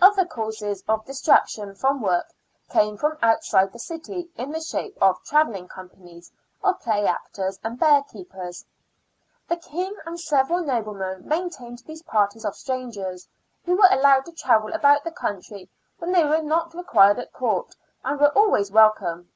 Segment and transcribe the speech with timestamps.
[0.00, 2.32] Other causes of distraction from work
[2.70, 6.30] came from out side the city in the shape of travelling companies
[6.62, 8.64] of play actors and bear keepers.
[9.48, 13.26] The King and several noblemen maintained these parties of strangers,
[13.64, 17.74] who were allowed to travel about the country when they were not required at Court,
[18.04, 19.32] and were always welcome.